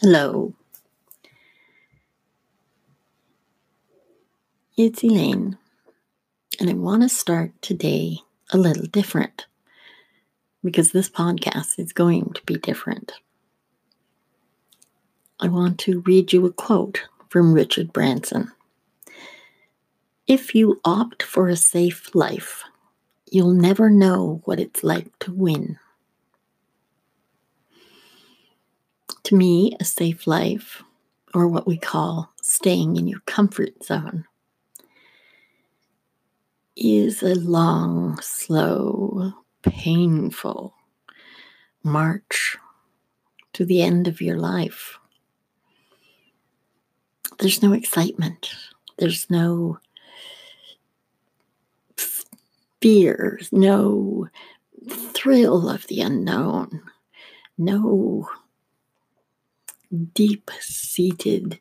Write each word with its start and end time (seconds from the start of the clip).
Hello. 0.00 0.54
It's 4.76 5.04
Elaine, 5.04 5.56
and 6.58 6.68
I 6.68 6.72
want 6.72 7.02
to 7.02 7.08
start 7.08 7.52
today 7.62 8.18
a 8.50 8.58
little 8.58 8.86
different 8.86 9.46
because 10.64 10.90
this 10.90 11.08
podcast 11.08 11.78
is 11.78 11.92
going 11.92 12.32
to 12.32 12.42
be 12.44 12.56
different. 12.56 13.12
I 15.38 15.46
want 15.46 15.78
to 15.80 16.00
read 16.00 16.32
you 16.32 16.44
a 16.44 16.52
quote 16.52 17.02
from 17.28 17.52
Richard 17.52 17.92
Branson. 17.92 18.50
If 20.28 20.54
you 20.54 20.78
opt 20.84 21.22
for 21.22 21.48
a 21.48 21.56
safe 21.56 22.14
life, 22.14 22.62
you'll 23.30 23.54
never 23.54 23.88
know 23.88 24.42
what 24.44 24.60
it's 24.60 24.84
like 24.84 25.18
to 25.20 25.32
win. 25.32 25.78
To 29.22 29.34
me, 29.34 29.74
a 29.80 29.84
safe 29.86 30.26
life, 30.26 30.82
or 31.32 31.48
what 31.48 31.66
we 31.66 31.78
call 31.78 32.30
staying 32.42 32.96
in 32.96 33.06
your 33.06 33.20
comfort 33.20 33.82
zone, 33.82 34.26
is 36.76 37.22
a 37.22 37.34
long, 37.34 38.20
slow, 38.20 39.32
painful 39.62 40.74
march 41.82 42.58
to 43.54 43.64
the 43.64 43.80
end 43.80 44.06
of 44.06 44.20
your 44.20 44.36
life. 44.36 44.98
There's 47.38 47.62
no 47.62 47.72
excitement. 47.72 48.50
There's 48.98 49.30
no 49.30 49.78
fear, 52.80 53.40
no 53.52 54.28
thrill 54.88 55.68
of 55.68 55.86
the 55.86 56.00
unknown, 56.00 56.82
no 57.56 58.28
deep 60.14 60.50
seated 60.60 61.58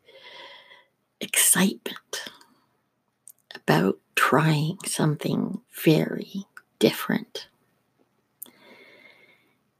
excitement 1.20 2.26
about 3.56 3.98
trying 4.16 4.78
something 4.86 5.60
very 5.84 6.46
different. 6.80 7.48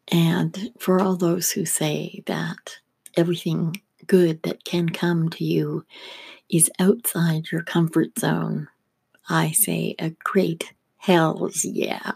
And 0.08 0.72
for 0.80 1.02
all 1.02 1.16
those 1.16 1.52
who 1.52 1.66
say 1.66 2.24
that 2.28 2.78
everything 3.16 3.82
good 4.06 4.44
that 4.44 4.64
can 4.64 4.90
come 4.90 5.30
to 5.32 5.44
you 5.44 5.86
is 6.50 6.72
outside 6.80 7.52
your 7.52 7.64
comfort 7.64 8.18
zone, 8.18 8.70
I 9.28 9.52
say 9.52 9.96
a 10.00 10.12
great 10.24 10.74
hells 11.08 11.64
yeah. 11.64 12.12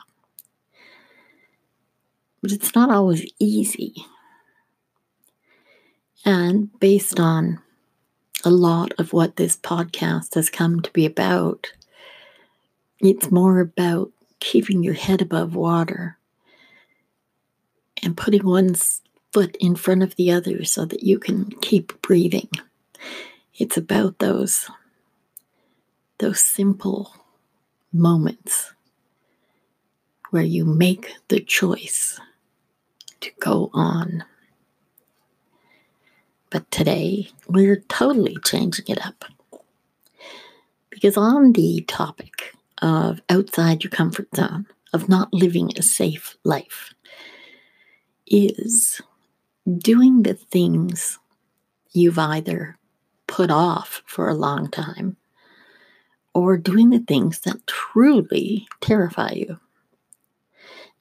But 2.41 2.51
it's 2.51 2.75
not 2.75 2.91
always 2.91 3.25
easy. 3.39 3.93
And 6.25 6.77
based 6.79 7.17
on 7.19 7.61
a 8.43 8.49
lot 8.49 8.91
of 8.99 9.13
what 9.13 9.37
this 9.37 9.55
podcast 9.55 10.35
has 10.35 10.49
come 10.49 10.81
to 10.81 10.91
be 10.91 11.05
about, 11.05 11.71
it's 12.99 13.31
more 13.31 13.61
about 13.61 14.11
keeping 14.41 14.83
your 14.83 14.95
head 14.95 15.21
above 15.21 15.55
water 15.55 16.17
and 18.03 18.17
putting 18.17 18.45
one 18.45 18.75
foot 19.31 19.55
in 19.61 19.77
front 19.77 20.03
of 20.03 20.17
the 20.17 20.31
other 20.33 20.65
so 20.65 20.83
that 20.83 21.03
you 21.03 21.17
can 21.17 21.45
keep 21.61 22.01
breathing. 22.01 22.49
It's 23.57 23.77
about 23.77 24.19
those 24.19 24.69
those 26.17 26.41
simple 26.41 27.15
moments 27.93 28.73
where 30.31 30.43
you 30.43 30.65
make 30.65 31.13
the 31.27 31.39
choice 31.39 32.19
to 33.19 33.31
go 33.39 33.69
on. 33.73 34.23
But 36.49 36.69
today, 36.71 37.29
we're 37.47 37.83
totally 37.87 38.37
changing 38.43 38.85
it 38.87 39.05
up. 39.05 39.23
Because 40.89 41.15
on 41.15 41.53
the 41.53 41.81
topic 41.87 42.55
of 42.81 43.21
outside 43.29 43.83
your 43.83 43.91
comfort 43.91 44.27
zone, 44.35 44.65
of 44.93 45.07
not 45.07 45.33
living 45.33 45.71
a 45.77 45.81
safe 45.81 46.35
life, 46.43 46.93
is 48.27 49.01
doing 49.77 50.23
the 50.23 50.33
things 50.33 51.19
you've 51.91 52.19
either 52.19 52.77
put 53.27 53.51
off 53.51 54.01
for 54.05 54.27
a 54.27 54.33
long 54.33 54.69
time 54.69 55.15
or 56.33 56.57
doing 56.57 56.89
the 56.89 56.99
things 56.99 57.39
that 57.41 57.65
truly 57.67 58.67
terrify 58.79 59.31
you. 59.31 59.59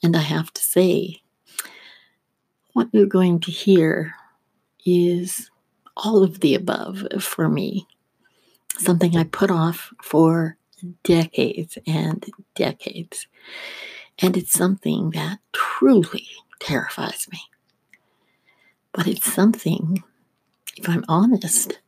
And 0.02 0.16
I 0.16 0.20
have 0.20 0.52
to 0.54 0.62
say, 0.62 1.22
what 2.72 2.88
you're 2.92 3.06
going 3.06 3.40
to 3.40 3.50
hear 3.50 4.14
is 4.84 5.50
all 5.96 6.22
of 6.22 6.40
the 6.40 6.54
above 6.54 7.04
for 7.20 7.48
me. 7.48 7.86
Something 8.78 9.16
I 9.16 9.24
put 9.24 9.50
off 9.50 9.92
for 10.02 10.56
decades 11.02 11.76
and 11.86 12.24
decades. 12.54 13.26
And 14.18 14.36
it's 14.36 14.52
something 14.52 15.10
that 15.10 15.38
truly 15.52 16.28
terrifies 16.60 17.26
me. 17.30 17.40
But 18.92 19.06
it's 19.06 19.30
something, 19.30 20.02
if 20.76 20.88
I'm 20.88 21.04
honest, 21.08 21.80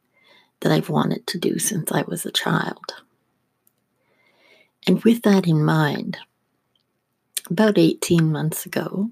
that 0.61 0.73
I've 0.73 0.91
wanted 0.91 1.27
to 1.29 1.39
do 1.39 1.59
since 1.59 1.91
I 1.93 2.03
was 2.03 2.25
a 2.25 2.31
child. 2.31 2.95
And 4.87 5.03
with 5.03 5.23
that 5.23 5.47
in 5.47 5.65
mind, 5.65 6.19
about 7.51 7.79
18 7.79 8.31
months 8.31 8.67
ago, 8.67 9.11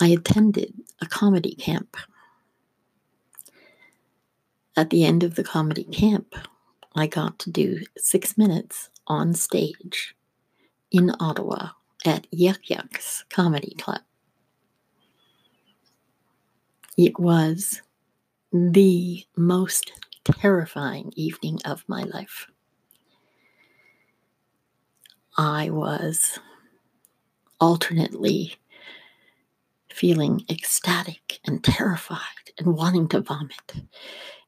I 0.00 0.08
attended 0.08 0.74
a 1.00 1.06
comedy 1.06 1.54
camp 1.54 1.96
at 4.78 4.90
the 4.90 5.04
end 5.04 5.24
of 5.24 5.34
the 5.34 5.42
comedy 5.42 5.82
camp, 5.82 6.36
I 6.94 7.08
got 7.08 7.40
to 7.40 7.50
do 7.50 7.82
six 7.96 8.38
minutes 8.38 8.90
on 9.08 9.34
stage 9.34 10.14
in 10.92 11.10
Ottawa 11.18 11.70
at 12.06 12.28
Yuk 12.30 12.70
Yuk's 12.70 13.24
Comedy 13.28 13.74
Club. 13.76 14.02
It 16.96 17.18
was 17.18 17.82
the 18.52 19.26
most 19.36 19.90
terrifying 20.22 21.12
evening 21.16 21.58
of 21.64 21.82
my 21.88 22.04
life. 22.04 22.46
I 25.36 25.70
was 25.70 26.38
alternately 27.60 28.56
feeling 29.90 30.44
ecstatic 30.48 31.40
and 31.44 31.64
terrified 31.64 32.18
and 32.58 32.76
wanting 32.76 33.08
to 33.08 33.20
vomit 33.20 33.74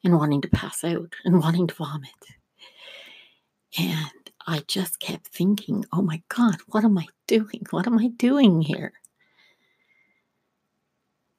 and 0.05 0.17
wanting 0.17 0.41
to 0.41 0.49
pass 0.49 0.85
out 0.85 1.15
and 1.25 1.41
wanting 1.41 1.67
to 1.67 1.75
vomit. 1.75 2.11
And 3.79 4.31
I 4.47 4.63
just 4.67 5.01
kept 5.01 5.29
thinking, 5.29 5.85
oh 5.93 6.03
my 6.03 6.23
God, 6.29 6.57
what 6.69 6.85
am 6.85 6.99
I 6.99 7.07
doing? 7.27 7.67
What 7.71 7.87
am 7.87 7.99
I 7.99 8.09
doing 8.09 8.63
here? 8.63 8.93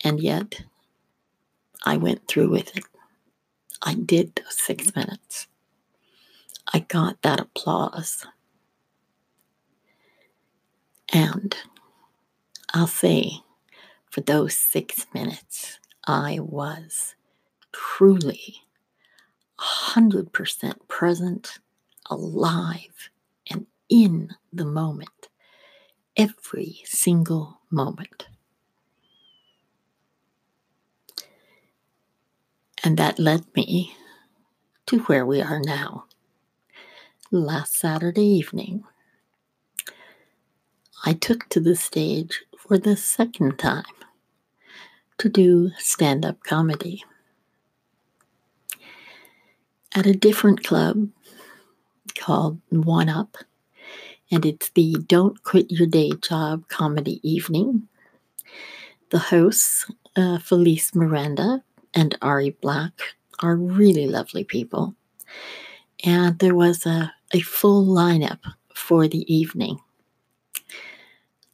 And 0.03 0.19
yet, 0.19 0.63
I 1.85 1.97
went 1.97 2.27
through 2.27 2.49
with 2.49 2.75
it. 2.75 2.85
I 3.81 3.95
did 3.95 4.35
those 4.35 4.59
six 4.59 4.95
minutes. 4.95 5.47
I 6.73 6.79
got 6.79 7.21
that 7.21 7.39
applause. 7.39 8.25
And 11.11 11.55
I'll 12.73 12.87
say, 12.87 13.41
for 14.09 14.21
those 14.21 14.55
six 14.55 15.05
minutes, 15.13 15.79
I 16.05 16.39
was 16.39 17.15
truly 17.71 18.61
100% 19.59 20.87
present, 20.87 21.59
alive, 22.09 23.09
and 23.49 23.67
in 23.89 24.29
the 24.53 24.65
moment, 24.65 25.27
every 26.15 26.81
single 26.85 27.59
moment. 27.69 28.27
And 32.83 32.97
that 32.97 33.19
led 33.19 33.45
me 33.55 33.95
to 34.87 34.99
where 35.01 35.25
we 35.25 35.41
are 35.41 35.59
now. 35.59 36.05
Last 37.31 37.75
Saturday 37.75 38.25
evening, 38.25 38.83
I 41.05 41.13
took 41.13 41.49
to 41.49 41.59
the 41.59 41.75
stage 41.75 42.43
for 42.57 42.77
the 42.77 42.97
second 42.97 43.59
time 43.59 43.83
to 45.19 45.29
do 45.29 45.71
stand 45.77 46.25
up 46.25 46.43
comedy 46.43 47.03
at 49.95 50.05
a 50.07 50.13
different 50.13 50.63
club 50.63 51.09
called 52.15 52.59
One 52.69 53.09
Up, 53.09 53.37
and 54.31 54.45
it's 54.45 54.69
the 54.69 54.95
Don't 55.07 55.43
Quit 55.43 55.71
Your 55.71 55.87
Day 55.87 56.11
Job 56.21 56.67
comedy 56.69 57.19
evening. 57.29 57.87
The 59.11 59.19
hosts, 59.19 59.91
uh, 60.15 60.39
Felice 60.39 60.95
Miranda 60.95 61.63
and 61.93 62.17
Ari 62.21 62.51
Black, 62.61 62.93
are 63.39 63.55
really 63.55 64.07
lovely 64.07 64.43
people. 64.43 64.95
and 66.03 66.39
there 66.39 66.55
was 66.55 66.85
a, 66.85 67.13
a 67.33 67.41
full 67.41 67.85
lineup 67.85 68.39
for 68.73 69.07
the 69.07 69.31
evening. 69.33 69.79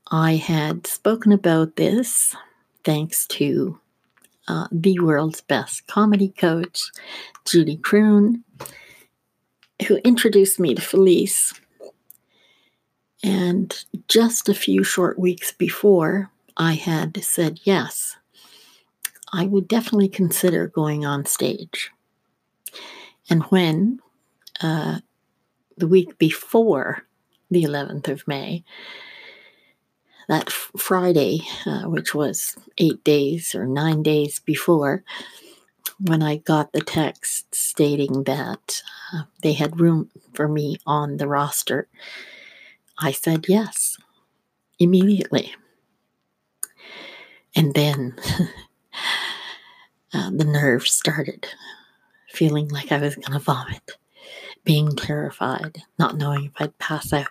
I 0.09 0.36
had 0.36 0.88
spoken 0.88 1.31
about 1.31 1.75
this 1.75 2.36
thanks 2.83 3.27
to 3.27 3.80
uh, 4.48 4.68
the 4.71 5.00
world's 5.00 5.42
best 5.42 5.86
comedy 5.88 6.30
coach, 6.30 6.92
Judy 7.45 7.75
Croon, 7.75 8.44
who 9.88 9.98
introduced 9.98 10.59
me 10.59 10.74
to 10.74 10.81
Felice. 10.81 11.54
And 13.21 13.83
just 14.07 14.48
a 14.48 14.54
few 14.54 14.83
short 14.83 15.19
weeks 15.19 15.51
before, 15.51 16.31
I 16.56 16.74
had 16.74 17.21
said 17.24 17.59
yes, 17.63 18.15
I 19.33 19.45
would 19.45 19.68
definitely 19.68 20.07
consider 20.07 20.68
going 20.68 21.06
on 21.06 21.25
stage. 21.25 21.92
And 23.30 23.44
when 23.44 24.00
uh, 24.62 25.00
the 25.75 25.88
week 25.88 26.18
before 26.18 27.04
the 27.51 27.63
11th 27.63 28.07
of 28.07 28.25
May, 28.27 28.63
that 30.27 30.51
Friday, 30.51 31.41
uh, 31.65 31.83
which 31.83 32.13
was 32.13 32.57
eight 32.77 33.03
days 33.03 33.56
or 33.56 33.65
nine 33.65 34.03
days 34.03 34.39
before, 34.39 35.03
when 36.00 36.21
I 36.21 36.38
got 36.38 36.74
the 36.74 36.81
text 36.81 37.56
stating 37.56 38.24
that 38.24 38.83
uh, 39.13 39.24
they 39.41 39.53
had 39.53 39.79
room 39.79 40.09
for 40.33 40.47
me 40.47 40.77
on 40.85 41.18
the 41.18 41.27
roster, 41.27 41.88
I 43.00 43.12
said 43.12 43.45
yes 43.47 43.97
immediately. 44.79 45.56
And 47.56 47.73
then 47.73 48.15
uh, 50.13 50.30
the 50.31 50.45
nerves 50.45 50.91
started, 50.91 51.47
feeling 52.30 52.68
like 52.69 52.91
I 52.91 53.00
was 53.00 53.15
going 53.15 53.31
to 53.31 53.39
vomit, 53.39 53.97
being 54.63 54.95
terrified, 54.95 55.81
not 55.97 56.18
knowing 56.18 56.45
if 56.45 56.51
I'd 56.59 56.77
pass 56.77 57.12
out. 57.13 57.27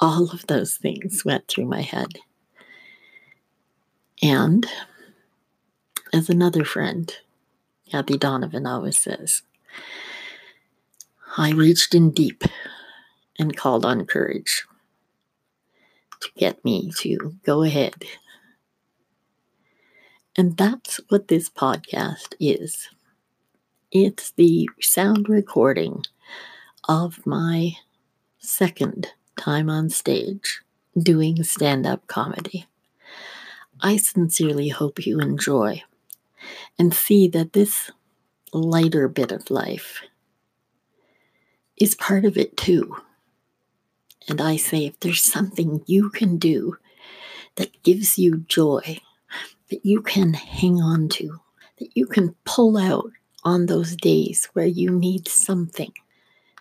All 0.00 0.30
of 0.30 0.46
those 0.46 0.74
things 0.74 1.24
went 1.24 1.48
through 1.48 1.66
my 1.66 1.82
head. 1.82 2.18
And 4.22 4.66
as 6.12 6.28
another 6.28 6.64
friend, 6.64 7.12
Kathy 7.90 8.16
Donovan 8.16 8.66
always 8.66 8.98
says, 8.98 9.42
I 11.36 11.50
reached 11.50 11.94
in 11.94 12.10
deep 12.10 12.44
and 13.38 13.56
called 13.56 13.84
on 13.84 14.06
courage 14.06 14.64
to 16.20 16.28
get 16.36 16.64
me 16.64 16.90
to 16.98 17.36
go 17.44 17.62
ahead. 17.62 18.04
And 20.36 20.56
that's 20.56 21.00
what 21.08 21.28
this 21.28 21.48
podcast 21.48 22.34
is 22.38 22.88
it's 23.90 24.32
the 24.32 24.68
sound 24.80 25.28
recording 25.30 26.04
of 26.86 27.26
my 27.26 27.72
second 28.38 29.08
time 29.38 29.70
on 29.70 29.88
stage 29.88 30.60
doing 30.98 31.42
stand 31.44 31.86
up 31.86 32.06
comedy. 32.06 32.66
I 33.80 33.96
sincerely 33.96 34.68
hope 34.68 35.06
you 35.06 35.20
enjoy 35.20 35.82
and 36.78 36.92
see 36.92 37.28
that 37.28 37.52
this 37.52 37.90
lighter 38.52 39.08
bit 39.08 39.32
of 39.32 39.50
life 39.50 40.02
is 41.76 41.94
part 41.94 42.24
of 42.24 42.36
it 42.36 42.56
too. 42.56 42.96
And 44.28 44.40
I 44.40 44.56
say, 44.56 44.84
if 44.84 45.00
there's 45.00 45.22
something 45.22 45.82
you 45.86 46.10
can 46.10 46.36
do 46.36 46.76
that 47.54 47.82
gives 47.82 48.18
you 48.18 48.44
joy, 48.48 49.00
that 49.70 49.84
you 49.84 50.02
can 50.02 50.34
hang 50.34 50.82
on 50.82 51.08
to, 51.10 51.40
that 51.78 51.90
you 51.94 52.06
can 52.06 52.34
pull 52.44 52.76
out 52.76 53.10
on 53.44 53.66
those 53.66 53.96
days 53.96 54.48
where 54.52 54.66
you 54.66 54.90
need 54.90 55.28
something 55.28 55.92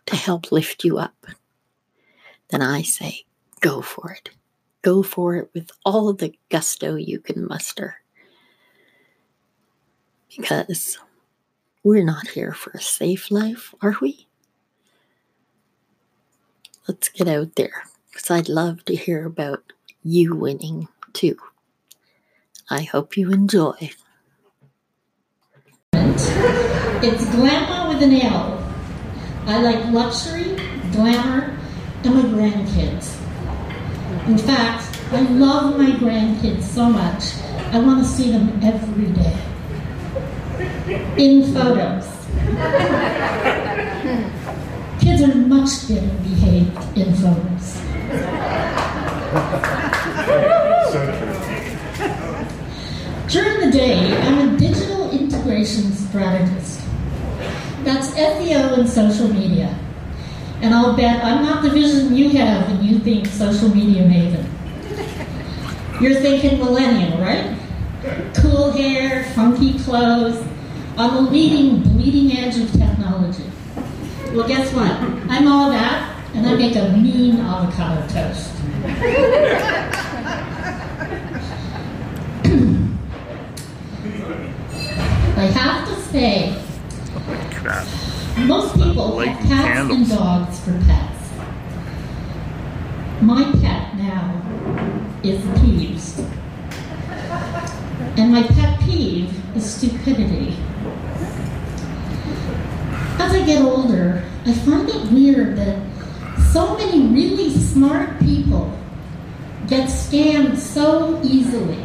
to 0.06 0.16
help 0.16 0.52
lift 0.52 0.86
you 0.86 0.98
up, 0.98 1.26
then 2.50 2.62
I 2.62 2.82
say, 2.82 3.26
go 3.60 3.82
for 3.82 4.12
it. 4.12 4.30
Go 4.82 5.04
for 5.04 5.36
it 5.36 5.50
with 5.54 5.72
all 5.86 6.14
the 6.14 6.34
gusto 6.50 6.96
you 6.96 7.20
can 7.20 7.48
muster. 7.48 7.98
Because 10.36 10.98
we're 11.84 12.06
not 12.06 12.28
here 12.30 12.54
for 12.54 12.72
a 12.72 12.82
safe 12.82 13.32
life, 13.32 13.74
are 13.82 13.96
we? 14.02 14.28
Let's 16.88 17.10
get 17.10 17.28
out 17.28 17.56
there 17.56 17.84
because 18.10 18.32
I'd 18.32 18.48
love 18.50 18.86
to 18.86 18.96
hear 18.96 19.26
about 19.26 19.74
you 20.04 20.36
winning 20.36 20.88
too. 21.14 21.38
I 22.70 22.84
hope 22.84 23.18
you 23.18 23.32
enjoy. 23.32 23.92
It's 25.94 27.30
glamour 27.36 27.90
with 27.90 28.02
an 28.02 28.14
L. 28.22 28.64
I 29.46 29.62
like 29.62 29.86
luxury, 29.94 30.56
glamour, 30.92 31.47
and 32.04 32.16
my 32.16 32.22
grandkids. 32.22 33.18
In 34.28 34.38
fact, 34.38 35.00
I 35.12 35.22
love 35.22 35.78
my 35.78 35.92
grandkids 35.92 36.64
so 36.64 36.90
much, 36.90 37.36
I 37.74 37.80
want 37.80 38.04
to 38.04 38.10
see 38.10 38.32
them 38.32 38.60
every 38.62 39.08
day. 39.08 39.38
In 41.18 41.54
photos. 41.54 42.06
Kids 45.00 45.22
are 45.22 45.36
much 45.36 45.88
better 45.88 46.14
behaved 46.24 46.98
in 46.98 47.14
photos. 47.16 47.78
During 53.28 53.60
the 53.60 53.72
day, 53.72 54.18
I'm 54.22 54.56
a 54.56 54.58
digital 54.58 55.12
integration 55.12 55.92
strategist. 55.92 56.82
That's 57.84 58.12
SEO 58.12 58.80
and 58.80 58.90
social 58.90 59.28
media. 59.28 59.78
And 60.62 60.74
I'll 60.74 60.96
bet 60.96 61.24
I'm 61.24 61.44
not 61.44 61.62
the 61.62 61.70
vision 61.70 62.16
you 62.16 62.30
have 62.30 62.68
when 62.70 62.84
you 62.84 63.00
think 63.00 63.28
social 63.28 63.70
media 63.70 64.04
maven. 64.04 64.46
You're 66.02 66.16
thinking 66.16 66.60
millennial, 66.60 67.20
right? 67.20 67.58
Cool 68.36 68.72
hair, 68.72 69.26
funky 69.34 69.78
clothes, 69.80 70.44
on 70.98 71.14
the 71.14 71.32
leading, 71.32 71.84
bleeding 71.84 72.38
edge 72.38 72.58
of 72.58 72.72
technology. 72.72 73.44
Well, 74.34 74.48
guess 74.48 74.74
what? 74.74 74.92
I'm 75.30 75.48
all 75.48 75.70
that, 75.70 76.24
and 76.34 76.48
I 76.48 76.56
make 76.56 76.76
a 76.76 76.90
mean 76.90 77.40
avocado 77.40 78.08
toast. 78.08 78.52
I 85.38 85.46
have 85.46 85.88
to 85.88 85.96
say, 86.12 86.57
most 88.46 88.76
people 88.76 89.20
have 89.20 89.38
cats 89.40 89.50
candles. 89.50 89.98
and 89.98 90.10
dogs 90.10 90.60
for 90.60 90.72
pets. 90.86 91.32
My 93.22 93.44
pet 93.62 93.96
now 93.98 94.42
is 95.24 95.42
peeves. 95.60 96.20
And 98.18 98.32
my 98.32 98.44
pet 98.44 98.80
peeve 98.82 99.34
is 99.56 99.66
stupidity. 99.66 100.56
As 103.20 103.34
I 103.34 103.44
get 103.46 103.64
older, 103.64 104.24
I 104.46 104.54
find 104.54 104.88
it 104.88 105.12
weird 105.12 105.58
that 105.58 105.80
so 106.54 106.78
many 106.78 107.08
really 107.08 107.50
smart 107.50 108.20
people 108.20 108.78
get 109.68 109.90
scammed 109.90 110.58
so 110.58 111.20
easily. 111.24 111.84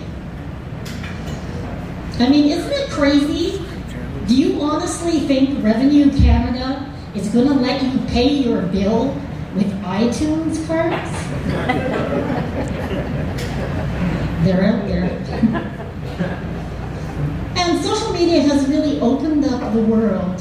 I 2.18 2.28
mean, 2.28 2.50
isn't 2.50 2.72
it 2.72 2.90
crazy 2.90 3.61
honestly 4.72 5.20
think 5.20 5.62
Revenue 5.62 6.10
Canada 6.16 6.90
is 7.14 7.28
going 7.28 7.46
to 7.46 7.52
let 7.54 7.82
you 7.82 7.98
pay 8.06 8.28
your 8.28 8.62
bill 8.62 9.08
with 9.54 9.70
iTunes 9.82 10.66
cards? 10.66 11.10
They're 14.44 14.64
out 14.64 14.88
there. 14.88 15.04
and 17.58 17.84
social 17.84 18.12
media 18.14 18.40
has 18.40 18.66
really 18.66 18.98
opened 19.00 19.44
up 19.44 19.74
the 19.74 19.82
world 19.82 20.38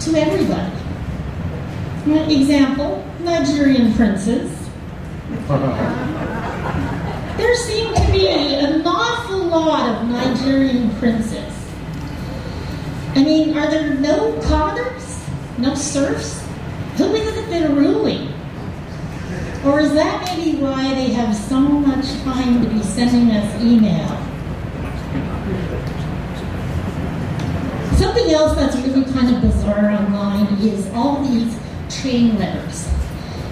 to 0.00 0.14
everybody. 0.14 0.72
Example 2.34 3.02
Nigerian 3.20 3.94
princes. 3.94 4.52
There 7.36 7.54
seem 7.54 7.92
to 7.92 8.12
be 8.12 8.28
an 8.28 8.86
awful 8.86 9.44
lot 9.44 9.90
of 9.90 10.08
Nigerian 10.08 10.90
princes 10.96 11.55
I 13.16 13.24
mean, 13.24 13.56
are 13.56 13.70
there 13.70 13.94
no 13.94 14.38
commoners? 14.42 15.26
No 15.56 15.74
serfs? 15.74 16.46
Who 16.98 17.14
is 17.14 17.34
it 17.34 17.48
that 17.48 17.70
are 17.70 17.74
ruling? 17.74 18.30
Or 19.64 19.80
is 19.80 19.94
that 19.94 20.36
maybe 20.36 20.58
why 20.58 20.94
they 20.94 21.14
have 21.14 21.34
so 21.34 21.58
much 21.58 22.06
time 22.24 22.62
to 22.62 22.68
be 22.68 22.82
sending 22.82 23.34
us 23.34 23.62
email? 23.62 24.06
Something 27.96 28.34
else 28.34 28.54
that's 28.54 28.76
really 28.86 29.10
kind 29.10 29.34
of 29.34 29.40
bizarre 29.40 29.92
online 29.92 30.58
is 30.58 30.86
all 30.92 31.24
these 31.24 31.58
chain 31.88 32.38
letters. 32.38 32.86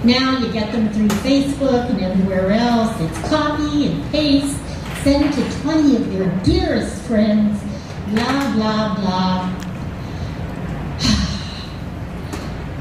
Now 0.03 0.37
you 0.37 0.53
get 0.53 0.71
them 0.71 0.89
through 0.89 1.07
Facebook 1.07 1.89
and 1.89 2.01
everywhere 2.01 2.51
else. 2.51 2.95
It's 3.01 3.29
copy 3.29 3.87
and 3.87 4.11
paste, 4.11 4.59
send 5.03 5.33
to 5.33 5.61
20 5.61 5.95
of 5.95 6.13
your 6.13 6.27
dearest 6.43 7.01
friends, 7.01 7.59
blah, 8.09 8.53
blah, 8.53 8.95
blah. 8.95 9.54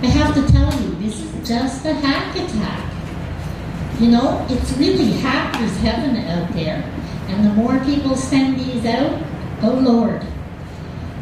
I 0.04 0.08
have 0.08 0.34
to 0.34 0.52
tell 0.52 0.70
you, 0.82 0.94
this 0.96 1.18
is 1.18 1.48
just 1.48 1.86
a 1.86 1.94
hack 1.94 2.36
attack. 2.36 2.92
You 3.98 4.10
know, 4.10 4.46
it's 4.50 4.70
really 4.72 5.12
hacker's 5.12 5.74
heaven 5.78 6.14
out 6.26 6.52
there. 6.52 6.84
And 7.28 7.46
the 7.46 7.54
more 7.54 7.82
people 7.86 8.14
send 8.14 8.60
these 8.60 8.84
out, 8.84 9.18
oh 9.62 9.80
Lord. 9.80 10.22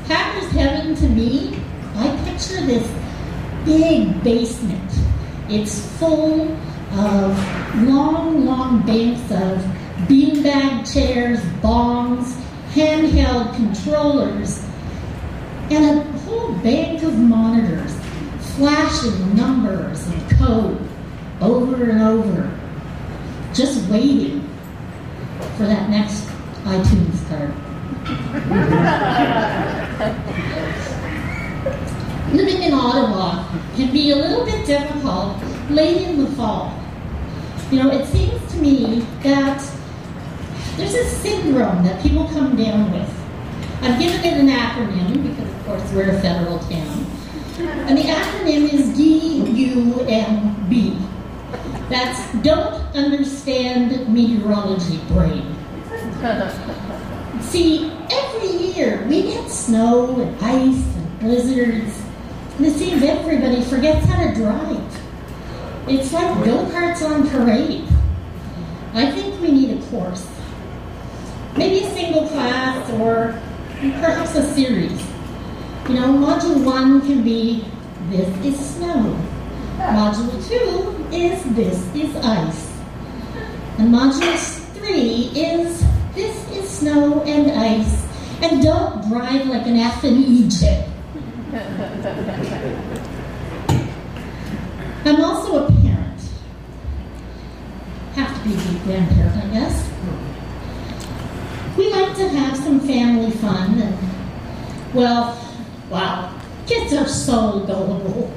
Hacker's 0.09 0.51
heaven 0.51 0.97
to 0.97 1.09
me, 1.11 1.57
I 1.95 2.09
picture 2.25 2.67
this 2.67 2.91
big 3.65 4.21
basement. 4.25 4.91
It's 5.49 5.87
full 5.99 6.51
of 6.99 7.85
long, 7.85 8.45
long 8.45 8.85
banks 8.85 9.23
of 9.31 9.59
beanbag 10.09 10.93
chairs, 10.93 11.39
bongs, 11.63 12.33
handheld 12.73 13.55
controllers, 13.55 14.61
and 15.71 16.01
a 16.01 16.03
whole 16.19 16.53
bank 16.65 17.02
flashing 18.57 19.35
numbers 19.35 20.07
and 20.07 20.31
code 20.39 20.79
over 21.41 21.91
and 21.91 22.03
over, 22.03 22.59
just 23.55 23.89
waiting 23.91 24.49
for 25.57 25.65
that 25.65 25.91
next 25.91 26.29
iTunes 26.65 27.29
card. 27.29 27.53
Living 32.33 32.63
in 32.63 32.73
Ottawa 32.73 33.47
can 33.75 33.93
be 33.93 34.11
a 34.11 34.17
little 34.17 34.45
bit 34.45 34.67
difficult 34.67 35.37
late 35.71 36.09
in 36.09 36.25
the 36.25 36.31
fall. 36.33 36.79
You 37.71 37.83
know, 37.83 37.91
it 37.91 38.07
seems 38.07 38.53
to 38.53 38.59
me 38.59 39.07
that 39.23 39.59
there's 40.77 40.95
a 40.95 41.05
syndrome 41.05 41.85
that 41.85 42.03
people 42.03 42.29
come 42.29 42.57
down 42.57 42.93
with. 42.93 43.09
I've 43.83 43.99
given 43.99 44.25
it 44.25 44.35
an 44.35 44.49
acronym 44.49 45.23
because, 45.23 45.53
of 45.53 45.67
course, 45.67 45.93
we're 45.93 46.11
a 46.11 46.21
federal 46.21 46.59
town. 46.61 47.07
And 47.85 47.99
the 47.99 48.05
acronym 48.05 48.73
is 48.73 48.97
D-U-M-B. 48.97 50.97
That's 51.89 52.33
Don't 52.43 52.75
Understand 52.95 54.09
Meteorology 54.09 54.99
Brain. 55.09 55.57
See, 57.41 57.91
every 58.11 58.49
year 58.49 59.05
we 59.09 59.23
get 59.23 59.51
snow 59.51 60.21
and 60.21 60.37
ice 60.43 60.97
and 60.97 61.19
blizzards, 61.19 62.01
and 62.57 62.67
it 62.67 62.75
seems 62.75 63.03
everybody 63.03 63.63
forgets 63.63 64.07
how 64.07 64.27
to 64.27 64.35
drive. 64.35 65.01
It's 65.89 66.13
like 66.13 66.45
go-karts 66.45 67.03
on 67.03 67.29
parade. 67.29 67.85
I 68.95 69.11
think 69.11 69.41
we 69.41 69.51
need 69.51 69.77
a 69.77 69.83
course. 69.87 70.29
Maybe 71.57 71.85
a 71.85 71.91
single 71.91 72.29
class 72.29 72.89
or 72.93 73.41
perhaps 73.81 74.37
a 74.37 74.45
series. 74.55 75.05
You 75.89 75.95
know, 75.95 76.13
module 76.13 76.65
one 76.65 77.01
can 77.01 77.25
be 77.25 77.65
this 78.13 78.45
is 78.45 78.77
snow. 78.77 79.17
Module 79.79 80.37
two 80.47 81.07
is 81.15 81.43
this 81.55 81.95
is 81.95 82.15
ice. 82.17 82.71
And 83.79 83.93
module 83.93 84.37
three 84.75 85.33
is 85.35 85.83
this 86.15 86.51
is 86.51 86.69
snow 86.69 87.23
and 87.23 87.51
ice. 87.53 88.07
And 88.43 88.63
don't 88.63 89.09
drive 89.09 89.47
like 89.47 89.67
an 89.67 89.77
F 89.77 90.05
in 90.05 90.19
Egypt. 90.19 90.89
I'm 95.05 95.25
also 95.25 95.67
a 95.67 95.73
parent. 95.73 96.21
Have 98.15 98.43
to 98.43 98.49
be 98.49 98.55
a 98.55 98.85
grandparent, 98.85 99.37
I 99.37 99.49
guess. 99.53 99.91
We 101.79 101.91
like 101.91 102.15
to 102.17 102.29
have 102.29 102.57
some 102.59 102.81
family 102.81 103.31
fun 103.31 103.81
and, 103.81 103.97
well, 104.95 105.39
wow, 105.89 106.42
kids 106.73 106.93
are 106.95 107.09
so 107.09 107.61
gullible. 107.67 108.33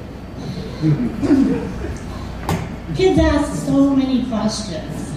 kids 2.94 3.18
ask 3.18 3.66
so 3.66 3.96
many 3.96 4.26
questions, 4.26 5.14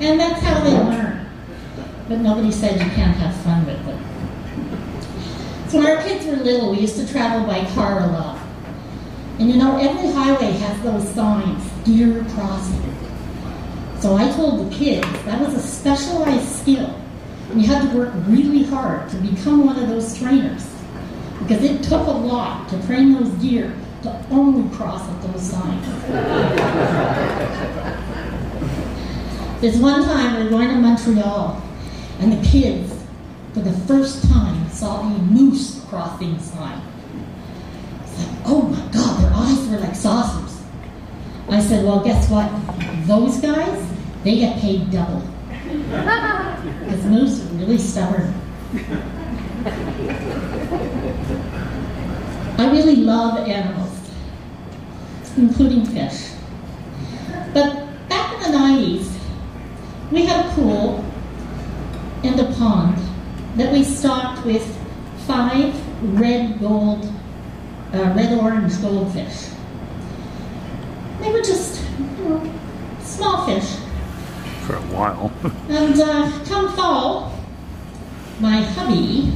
and 0.00 0.20
that's 0.20 0.42
how 0.42 0.62
they 0.62 0.72
learn. 0.72 1.26
But 2.08 2.18
nobody 2.20 2.52
said 2.52 2.80
you 2.80 2.90
can't 2.90 3.16
have 3.16 3.34
fun 3.36 3.64
with 3.64 3.84
them. 3.86 4.04
So 5.68 5.78
when 5.78 5.86
our 5.86 6.02
kids 6.02 6.26
were 6.26 6.36
little, 6.36 6.72
we 6.72 6.80
used 6.80 6.96
to 6.96 7.10
travel 7.10 7.46
by 7.46 7.64
car 7.72 8.00
a 8.00 8.06
lot. 8.08 8.38
And 9.38 9.48
you 9.48 9.56
know, 9.56 9.78
every 9.78 10.10
highway 10.12 10.52
has 10.52 10.82
those 10.82 11.08
signs, 11.14 11.64
deer 11.84 12.24
crossing. 12.34 12.94
So 14.00 14.16
I 14.16 14.30
told 14.32 14.66
the 14.70 14.74
kids 14.74 15.06
that 15.24 15.40
was 15.40 15.54
a 15.54 15.60
specialized 15.60 16.48
skill. 16.48 16.94
And 17.50 17.62
you 17.62 17.68
had 17.68 17.90
to 17.90 17.96
work 17.96 18.12
really 18.26 18.64
hard 18.64 19.08
to 19.10 19.16
become 19.16 19.64
one 19.64 19.78
of 19.78 19.88
those 19.88 20.18
trainers. 20.18 20.66
Because 21.40 21.64
it 21.64 21.82
took 21.82 22.06
a 22.06 22.10
lot 22.10 22.68
to 22.68 22.86
train 22.86 23.12
those 23.14 23.30
deer 23.40 23.74
to 24.02 24.26
only 24.30 24.74
cross 24.76 25.08
at 25.08 25.22
those 25.22 25.42
signs. 25.42 25.86
There's 29.60 29.76
one 29.76 30.02
time 30.04 30.36
we 30.36 30.44
were 30.44 30.50
going 30.50 30.68
to 30.68 30.76
Montreal, 30.76 31.62
and 32.20 32.32
the 32.32 32.48
kids, 32.48 32.94
for 33.52 33.60
the 33.60 33.72
first 33.86 34.26
time, 34.28 34.68
saw 34.70 35.00
a 35.00 35.18
moose 35.18 35.84
crossing 35.88 36.38
sign. 36.38 36.80
It's 38.02 38.18
like, 38.18 38.28
oh 38.46 38.62
my 38.62 38.92
God, 38.92 39.22
their 39.22 39.32
eyes 39.34 39.68
were 39.68 39.78
like 39.78 39.94
saucers. 39.94 40.62
I 41.48 41.60
said, 41.60 41.84
well, 41.84 42.02
guess 42.02 42.30
what? 42.30 42.48
Those 43.06 43.38
guys, 43.38 43.86
they 44.22 44.36
get 44.36 44.58
paid 44.60 44.90
double. 44.90 45.22
Because 46.80 47.04
moose 47.04 47.40
are 47.44 47.54
really 47.54 47.78
stubborn. 47.78 48.34
I 52.58 52.70
really 52.72 52.96
love 52.96 53.46
animals, 53.46 53.98
including 55.36 55.84
fish. 55.84 56.30
But 57.52 57.86
back 58.08 58.32
in 58.34 58.52
the 58.52 58.58
90s, 58.58 59.12
we 60.10 60.24
had 60.24 60.46
a 60.46 60.48
pool 60.54 61.04
and 62.22 62.40
a 62.40 62.52
pond 62.54 62.96
that 63.56 63.70
we 63.72 63.84
stocked 63.84 64.46
with 64.46 64.64
five 65.26 65.74
red 66.18 66.58
gold, 66.58 67.04
uh, 67.92 68.14
red 68.16 68.38
orange 68.38 68.80
goldfish. 68.80 69.50
They 71.20 71.30
were 71.30 71.42
just, 71.42 71.82
you 71.98 72.24
know, 72.24 72.50
small 73.02 73.44
fish. 73.46 73.76
For 74.62 74.76
a 74.76 74.80
while. 74.80 75.30
And 75.68 76.00
uh, 76.00 76.30
come 76.46 76.74
fall, 76.74 77.34
my 78.40 78.62
hubby 78.62 79.30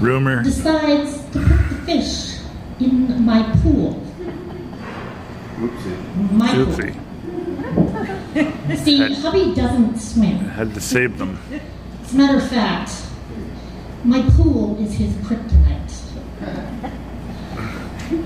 Rumor. 0.00 0.42
decides 0.42 1.22
to 1.32 1.38
put 1.40 1.68
the 1.68 1.74
fish 1.86 2.38
in 2.78 3.24
my 3.24 3.42
pool. 3.62 4.00
Oopsie. 5.56 6.32
My 6.32 6.54
pool. 6.54 6.66
Oopsie. 6.66 6.94
See, 8.84 9.14
hubby 9.14 9.54
doesn't 9.54 9.98
swim. 9.98 10.38
Had 10.38 10.74
to 10.74 10.80
save 10.80 11.18
them. 11.18 11.38
As 12.02 12.12
a 12.12 12.16
matter 12.16 12.38
of 12.38 12.48
fact, 12.48 12.92
my 14.04 14.22
pool 14.36 14.78
is 14.80 14.94
his 14.94 15.12
kryptonite. 15.16 15.90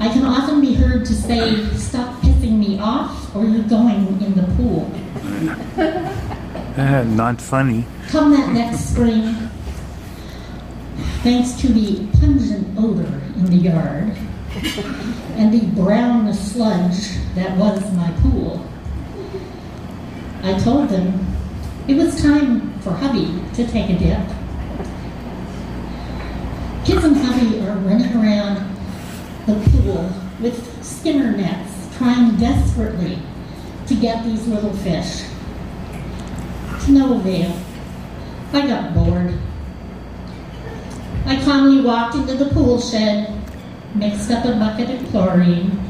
I 0.01 0.09
can 0.09 0.25
often 0.25 0.61
be 0.61 0.75
heard 0.75 1.05
to 1.07 1.13
say, 1.13 1.65
stop 1.77 2.21
pissing 2.23 2.59
me 2.59 2.79
off 2.79 3.35
or 3.35 3.45
you're 3.45 3.65
going 3.65 4.21
in 4.23 4.35
the 4.35 4.45
pool. 4.57 4.91
Eh, 6.77 7.05
not 7.05 7.41
funny. 7.41 7.87
Come 8.09 8.33
that 8.33 8.53
next 8.53 8.91
spring, 8.91 9.44
thanks 11.25 11.53
to 11.53 11.69
the 11.69 12.07
pungent 12.19 12.67
odor 12.79 13.19
in 13.37 13.47
the 13.47 13.57
yard 13.57 14.15
and 15.37 15.55
the 15.55 15.67
brown 15.75 16.31
sludge 16.35 17.17
that 17.35 17.57
was 17.57 17.81
my 17.95 18.13
pool, 18.21 18.63
I 20.43 20.59
told 20.59 20.91
them 20.91 21.27
it 21.89 21.97
was 21.97 22.21
time 22.21 22.79
for 22.81 22.91
hubby 22.91 23.41
to 23.55 23.67
take 23.67 23.89
a 23.89 23.99
dip. 23.99 24.21
Kids 26.85 27.03
and 27.03 27.17
hubby 27.17 27.59
are 27.61 27.77
running 27.79 28.15
around 28.15 28.77
the 29.47 29.55
pool 29.71 30.13
with 30.41 30.85
skimmer 30.85 31.35
nets, 31.35 31.97
trying 31.97 32.37
desperately 32.37 33.19
to 33.87 33.95
get 33.95 34.23
these 34.27 34.47
little 34.47 34.75
fish. 34.75 35.25
To 36.85 36.93
no 36.93 37.15
avail. 37.15 37.59
I 38.53 38.67
got 38.67 38.93
bored. 38.93 39.39
I 41.27 41.43
calmly 41.43 41.81
walked 41.83 42.17
into 42.17 42.35
the 42.35 42.47
pool 42.51 42.81
shed, 42.81 43.43
mixed 43.95 44.31
up 44.31 44.45
a 44.45 44.53
bucket 44.59 44.91
of 44.91 45.09
chlorine, 45.11 45.81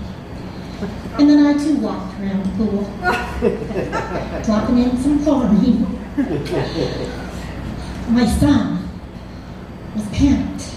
and 1.19 1.29
then 1.29 1.45
I 1.45 1.59
too 1.59 1.76
walked 1.79 2.21
around 2.21 2.45
the 2.45 2.50
pool, 2.57 2.85
dropping 4.45 4.79
in 4.79 4.97
some 4.99 5.25
chlorine. 5.25 5.87
My 8.14 8.26
son 8.26 8.88
was 9.95 10.07
panicked. 10.11 10.71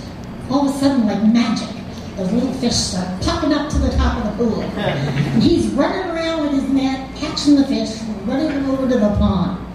All 0.49 0.67
of 0.67 0.75
a 0.75 0.79
sudden, 0.79 1.05
like 1.05 1.21
magic, 1.31 1.75
those 2.15 2.31
little 2.31 2.53
fish 2.53 2.73
start 2.75 3.21
popping 3.21 3.53
up 3.53 3.69
to 3.69 3.77
the 3.77 3.91
top 3.91 4.25
of 4.25 4.37
the 4.37 4.43
pool. 4.43 4.61
And 4.63 5.43
he's 5.43 5.67
running 5.73 6.09
around 6.09 6.41
with 6.41 6.53
his 6.53 6.69
net, 6.71 7.15
catching 7.15 7.55
the 7.55 7.67
fish, 7.67 8.01
running 8.25 8.47
them 8.47 8.69
over 8.71 8.87
to 8.89 8.97
the 8.97 9.09
pond. 9.17 9.65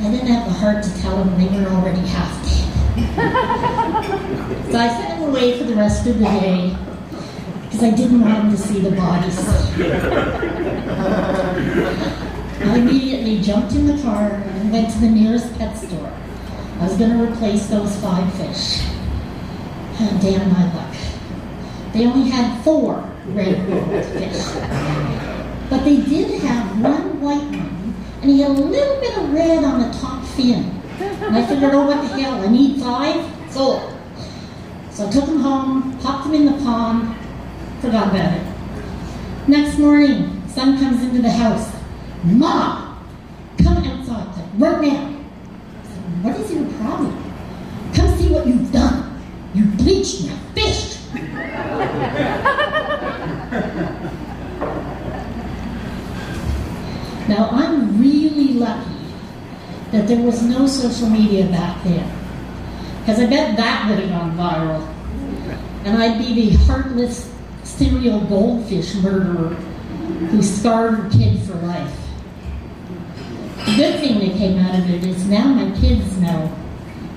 I 0.00 0.10
didn't 0.10 0.28
have 0.28 0.46
the 0.46 0.54
heart 0.54 0.82
to 0.82 1.00
tell 1.00 1.22
him 1.22 1.38
they 1.38 1.60
were 1.60 1.68
already 1.68 2.00
half 2.00 2.44
dead. 2.44 2.67
So 4.70 4.78
I 4.78 4.88
sent 4.88 5.18
him 5.18 5.28
away 5.28 5.58
for 5.58 5.64
the 5.64 5.74
rest 5.74 6.06
of 6.06 6.18
the 6.18 6.24
day. 6.24 6.76
because 7.62 7.82
I 7.82 7.90
didn't 7.90 8.20
want 8.20 8.44
him 8.44 8.50
to 8.50 8.56
see 8.56 8.80
the 8.80 8.90
bodies. 8.92 9.38
I 12.60 12.76
immediately 12.76 13.40
jumped 13.40 13.72
in 13.72 13.86
the 13.86 14.02
car 14.02 14.30
and 14.30 14.72
went 14.72 14.90
to 14.92 14.98
the 15.00 15.08
nearest 15.08 15.56
pet 15.58 15.76
store. 15.76 16.12
I 16.80 16.84
was 16.84 16.96
going 16.96 17.10
to 17.10 17.22
replace 17.22 17.66
those 17.66 17.94
five 18.00 18.32
fish. 18.34 18.82
And 20.00 20.20
damn 20.20 20.50
my 20.52 20.72
luck. 20.74 20.94
They 21.92 22.06
only 22.06 22.30
had 22.30 22.62
four 22.62 23.04
red 23.28 23.66
fish. 24.06 24.44
But 25.70 25.84
they 25.84 25.96
did 25.96 26.40
have 26.42 26.80
one 26.80 27.20
white 27.20 27.42
one, 27.42 27.94
and 28.22 28.30
he 28.30 28.40
had 28.40 28.50
a 28.50 28.54
little 28.54 29.00
bit 29.00 29.18
of 29.18 29.32
red 29.32 29.64
on 29.64 29.80
the 29.80 29.98
top 29.98 30.24
fin. 30.24 30.77
I 31.00 31.46
figured, 31.46 31.74
oh, 31.74 31.86
what 31.86 32.02
the 32.02 32.08
hell, 32.20 32.40
I 32.40 32.48
need 32.48 32.80
five? 32.80 33.24
Sold. 33.52 33.94
So 34.90 35.06
I 35.06 35.10
took 35.10 35.26
them 35.26 35.38
home, 35.40 35.96
popped 36.00 36.24
them 36.24 36.34
in 36.34 36.46
the 36.46 36.54
pond, 36.64 37.14
forgot 37.80 38.08
about 38.08 38.36
it. 38.36 38.42
Next 39.46 39.78
morning, 39.78 40.42
son 40.48 40.76
comes 40.78 41.04
into 41.04 41.22
the 41.22 41.30
house. 41.30 41.72
Mom, 42.24 43.06
come 43.62 43.76
outside, 43.76 44.26
right 44.58 44.80
now. 44.80 45.14
Said, 45.84 46.24
what 46.24 46.40
is 46.40 46.52
your 46.52 46.64
problem? 46.80 47.14
Come 47.94 48.18
see 48.18 48.32
what 48.32 48.48
you've 48.48 48.72
done. 48.72 49.22
You 49.54 49.66
bleached 49.66 50.26
my 50.26 50.36
fish. 50.54 50.98
now, 57.28 57.50
I'm 57.52 58.00
really 58.00 58.54
lucky 58.54 58.87
that 59.92 60.06
there 60.06 60.20
was 60.20 60.42
no 60.42 60.66
social 60.66 61.08
media 61.08 61.46
back 61.46 61.82
then. 61.84 62.08
Because 63.00 63.20
I 63.20 63.26
bet 63.26 63.56
that 63.56 63.88
would 63.88 63.98
have 64.00 64.10
gone 64.10 64.36
viral. 64.36 64.86
And 65.84 66.02
I'd 66.02 66.18
be 66.18 66.34
the 66.34 66.56
heartless 66.64 67.32
serial 67.64 68.20
goldfish 68.20 68.94
murderer 68.96 69.54
who 70.30 70.42
scarred 70.42 70.94
her 70.94 71.10
kid 71.10 71.40
for 71.42 71.54
life. 71.54 71.96
The 73.64 73.76
good 73.76 74.00
thing 74.00 74.18
that 74.20 74.36
came 74.36 74.58
out 74.58 74.78
of 74.78 74.90
it 74.90 75.04
is 75.04 75.26
now 75.26 75.44
my 75.44 75.70
kids 75.78 76.16
know 76.18 76.54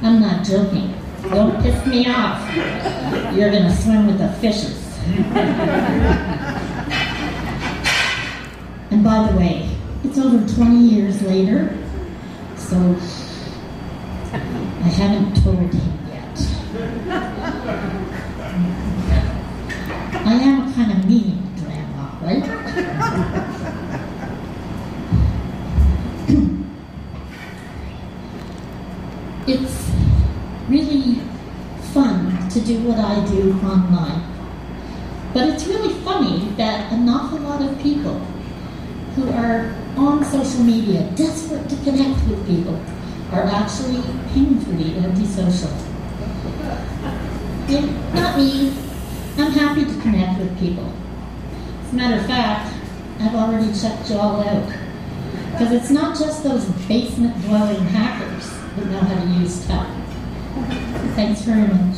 I'm 0.01 0.22
not 0.22 0.46
joking. 0.46 0.94
Don't 1.24 1.62
piss 1.62 1.86
me 1.86 2.08
off. 2.10 2.42
You're 3.36 3.51
going 3.51 3.63
to 3.63 3.75
swim 3.75 4.08
with 4.08 4.18
the 4.18 4.32
fishes. 4.40 4.98
and 8.92 9.04
by 9.04 9.32
the 9.32 9.38
way, 9.38 9.70
it's 10.04 10.18
over 10.18 10.48
20 10.56 10.78
years 10.78 11.22
later, 11.22 11.78
so 12.72 12.80
I 14.32 14.38
haven't 14.88 15.36
told 15.44 15.58
him 15.58 15.68
yet. 16.08 16.40
I 20.25 20.34
am 20.36 20.70
a 20.70 20.74
kind 20.74 20.92
of 20.94 21.06
mean 21.06 21.50
grandma, 21.60 22.18
right? 22.22 22.46
it's 29.48 29.92
really 30.70 31.20
fun 31.94 32.48
to 32.51 32.62
do 32.62 32.80
what 32.88 33.00
I 33.00 33.25
do 33.25 33.51
online. 33.66 34.24
But 35.34 35.50
it's 35.50 35.68
really 35.68 35.94
funny 36.06 36.48
that 36.56 36.90
an 36.94 37.10
awful 37.10 37.40
lot 37.40 37.62
of 37.62 37.78
people 37.82 38.22
who 39.16 39.30
are 39.32 39.75
on 39.98 40.24
social 40.24 40.63
media, 40.63 41.10
desperate 41.16 41.68
to 41.70 41.75
connect 41.78 42.25
with 42.28 42.46
people, 42.48 42.80
are 43.32 43.44
actually 43.72 44.01
painfully 44.34 44.98
antisocial. 44.98 45.70
And 47.70 48.13
not 48.13 48.38
me. 48.38 48.74
I'm 49.38 49.51
happy 49.54 49.86
to 49.86 50.01
connect 50.01 50.40
with 50.40 50.60
people. 50.60 50.92
As 51.86 51.94
a 51.94 51.96
matter 51.96 52.20
of 52.20 52.25
fact, 52.25 52.75
I've 53.22 53.34
already 53.34 53.72
checked 53.74 54.10
you 54.10 54.18
all 54.18 54.42
out. 54.42 54.74
Because 55.51 55.72
it's 55.72 55.90
not 55.90 56.20
just 56.20 56.44
those 56.44 56.66
basement 56.88 57.42
dwelling 57.44 57.84
hackers 57.86 58.50
that 58.75 58.88
know 58.88 59.00
how 59.00 59.24
to 59.24 59.29
use 59.40 59.66
tech. 59.66 59.88
Thanks 61.16 61.42
very 61.44 61.68
much. 61.68 61.98